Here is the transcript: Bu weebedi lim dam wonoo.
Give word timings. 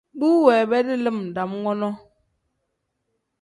Bu 0.19 0.29
weebedi 0.45 0.95
lim 1.03 1.19
dam 1.35 1.51
wonoo. 1.65 1.95